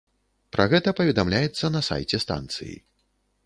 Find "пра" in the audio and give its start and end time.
0.55-0.65